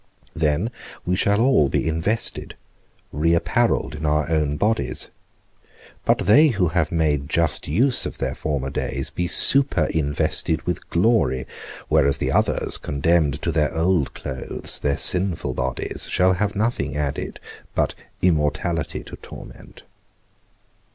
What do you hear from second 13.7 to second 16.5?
old clothes, their sinful bodies, shall